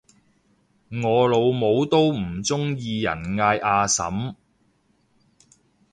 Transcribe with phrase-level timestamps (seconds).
[1.03, 4.33] 我老母都唔鍾意人嗌阿嬸